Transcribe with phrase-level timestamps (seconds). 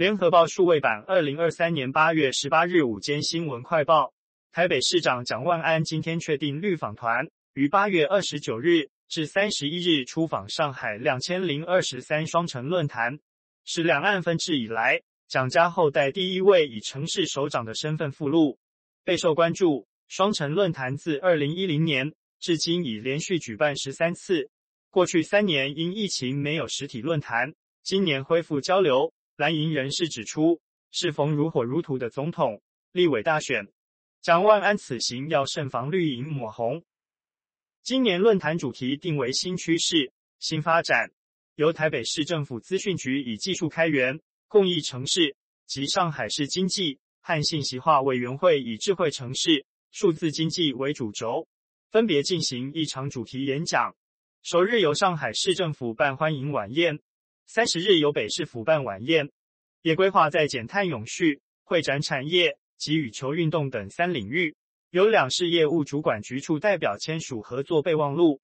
[0.00, 4.14] 联合报数位版二零二三年八月十八日午间新闻快报：
[4.50, 13.18] 台北市长蒋万安今天确定绿访团于八月二十九日至三十一日出访上海两千零二十三双城论坛，
[13.66, 18.58] 是两岸分治以来蒋家后代第一位以城市首长的身份赴陆，
[19.04, 19.86] 备受关注。
[20.08, 22.10] 双城论坛自二零一零年
[22.40, 24.48] 至今已连续举办十三次，
[24.88, 29.12] 过去三年因疫情没有实体论坛，今年恢复交流。
[29.40, 32.60] 蓝营人士指出，适逢如火如荼的总统、
[32.92, 33.66] 立委大选，
[34.20, 36.84] 蒋万安此行要慎防绿营抹红。
[37.82, 41.10] 今年论坛主题定为新趋势、新发展，
[41.54, 45.34] 由台北市政府资讯局以技术开源、共益城市
[45.64, 51.48] 及上海市经济和信息化委员会以智慧城市、数字经济为主轴，
[51.90, 53.96] 分别进行一场主题演讲。
[54.42, 57.00] 首日由上海市政府办欢迎晚宴。
[57.52, 59.28] 三十日由北市府办晚宴，
[59.82, 64.54] 也规划在减碳永续、会展产业及羽球运动等三领域，
[64.90, 68.40] 由两市业务主管局处代表签署合作备忘录。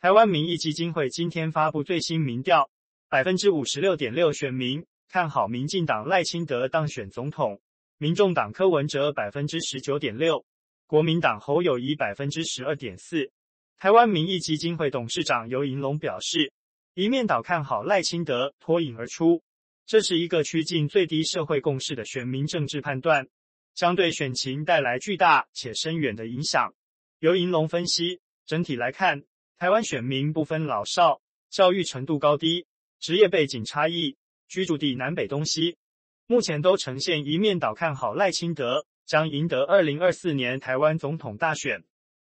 [0.00, 2.70] 台湾民意基金会今天发布最新民调，
[3.08, 7.60] 百分之五十六点六选民看好民进党赖清德当选总统，
[7.98, 10.44] 民众党柯文哲百分之十九点六，
[10.86, 13.30] 国民党侯友宜百分之十二点四。
[13.76, 16.52] 台湾民意基金会董事长游盈隆表示。
[16.94, 19.40] 一面倒看好赖清德脱颖而出，
[19.88, 23.26] 这是一个趋近最低社会共识的选民政治判断，
[23.74, 26.74] 将对选情带来巨大且深远的影响。
[27.20, 29.22] 由银龙分析，整体来看，
[29.56, 32.66] 台湾选民不分老少、教育程度高低、
[33.00, 35.78] 职业背景差异、居住地南北东西，
[36.26, 41.82] 目前都呈现一面倒看好赖清德将赢得二零二四年台湾总统大选。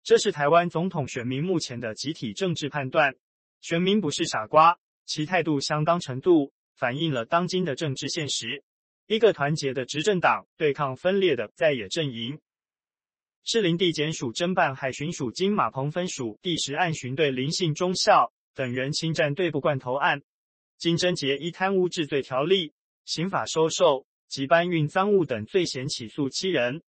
[0.01, 3.15] 这是台湾总统选民目前的集体政治判断。
[3.61, 8.63] 选民不是傻瓜，其态度相当程度反映了当今的政治现实。
[9.07, 12.39] 一个团结的执政党对抗分裂的在野阵营。
[13.43, 20.21] 士林地检署侦办海巡署金马鹏分署第十案巡队林姓中校等人侵占对部罐头案，
[20.77, 22.73] 经侦结依贪污治罪条例、
[23.05, 26.81] 刑法收受及搬运赃物等罪嫌起诉七人，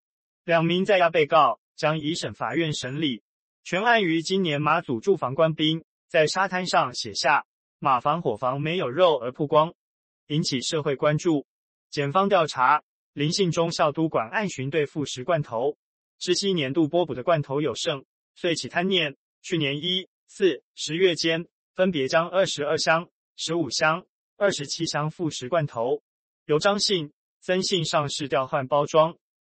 [0.45, 3.21] 两名在押被告将一审法院审理。
[3.63, 5.83] 全案于今年马祖驻防官兵。
[6.07, 7.45] 在沙滩上写下
[7.79, 9.73] “马房火房没有肉”而曝光，
[10.27, 11.45] 引起社会关注。
[11.89, 15.77] 检方调查林姓中校督管案巡队副食罐头，
[16.19, 18.03] 知悉年度拨补的罐头有剩，
[18.35, 19.15] 遂起贪念。
[19.41, 24.05] 去年一、四、十月间，分别将二十二箱、十五箱、
[24.37, 26.01] 二十七箱副食罐头
[26.45, 29.15] 由张姓、曾姓上士调换包装，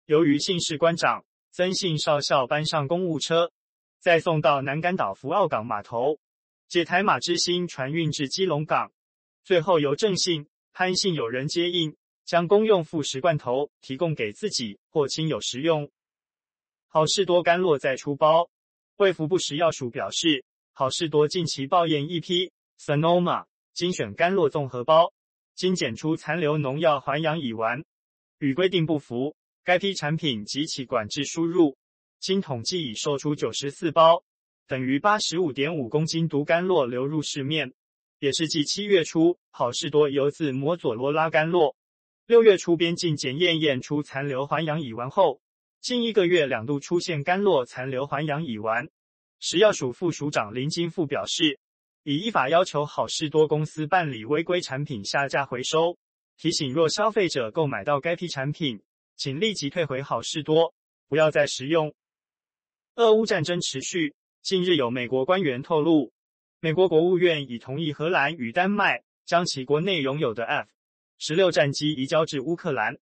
[0.06, 3.52] 由于姓氏官长、曾姓少校搬上公务车，
[4.00, 6.18] 再送到南竿岛福澳港码头。
[6.68, 8.90] 借台马之星船运至基隆港，
[9.44, 15.90] 最后由郑姓、潘信友人接应，将公用副食罐头提供给自己或亲友食用。
[16.86, 18.50] 好事多干酪再出包，
[18.96, 20.44] 卫福部食药署表示，
[20.74, 25.14] 好事多近期报验一批 Sonoma 精选干酪综合包，
[25.54, 27.82] 经检出残留农药环氧乙烷，
[28.40, 29.34] 与规定不符。
[29.64, 31.78] 该批产品及其管制输入，
[32.20, 34.22] 经统计已售出九十四包。
[34.66, 37.72] 等于八十五点五公斤毒干酪流入市面，
[38.26, 41.76] 也是继七月初好事多由自摩佐罗拉干酪，
[42.26, 45.40] 六月初边境检验验出残留环氧乙烷后，
[45.80, 48.88] 近一个月两度出现干酪残留环氧乙烷。
[49.38, 51.60] 食药署副署长林金富表示，
[52.02, 55.96] 已依法要求好事多公司办理违规产品下架回收，
[56.36, 58.82] 提醒若消费者购买到该批产品，
[59.14, 60.74] 请立即退回好事多，
[61.08, 61.94] 不要再食用。
[62.96, 64.16] 俄乌战争持续。
[64.42, 66.12] 近日有美国官员透露，
[66.60, 72.96] 美国国务院已同意荷兰与丹麦将其国内拥有的 F-16 战机移交至乌克兰，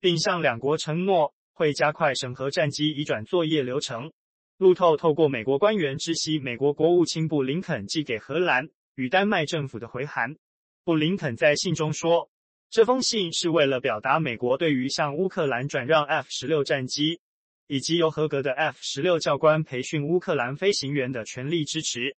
[0.00, 4.12] 并向两国承诺会加快审核战机移转作业流程。
[4.58, 10.36] 路透透过美国官员知悉，美国国务卿布林肯寄给荷兰与丹麦政府的回函。
[10.84, 12.28] 布林肯在信中说，
[12.70, 17.20] 这封信是为了表达美国对于向乌克兰转让 F-16 战机。
[17.68, 22.16] 以及由合格的 F 十六教官培训乌克兰飞行员的全力支持。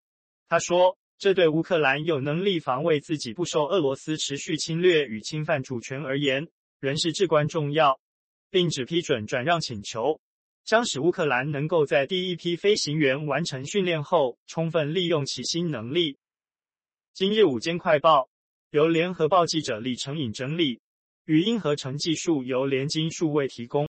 [0.50, 6.48] 他说，这对乌克兰有能力防卫自己不受俄罗斯持续侵略与侵犯主权而言，
[6.80, 8.00] 仍是至关重要，
[8.50, 10.20] 并只批准转让请求，
[10.64, 16.16] 将使乌克兰能够在第一批飞行员完成训练后，充分利用其新能力。
[17.12, 18.30] 今日午间快报
[18.70, 20.80] 由联合报记者李成颖整理，
[21.26, 23.86] 语音合成技术由联经数位提供。